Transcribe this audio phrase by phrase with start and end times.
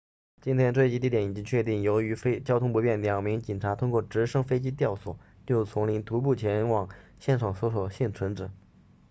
[0.41, 6.89] 今天坠机地点已经确定由于交通不便两名警察通过直升飞机吊索进入丛林徒步前往
[7.19, 8.49] 现场搜救幸存者